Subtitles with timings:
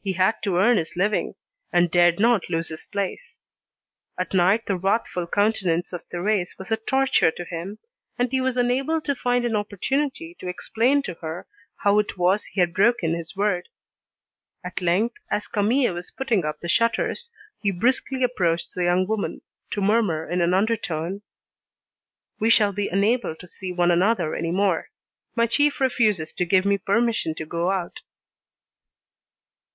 [0.00, 1.34] He had to earn his living,
[1.70, 3.40] and dared not lose his place.
[4.18, 7.78] At night the wrathful countenance of Thérèse was a torture to him,
[8.18, 11.46] and he was unable to find an opportunity to explain to her
[11.82, 13.68] how it was he had broken his word.
[14.64, 17.30] At length, as Camille was putting up the shutters,
[17.60, 19.42] he briskly approached the young woman,
[19.72, 21.20] to murmur in an undertone:
[22.40, 24.88] "We shall be unable to see one another any more.
[25.36, 28.00] My chief refuses to give me permission to go out."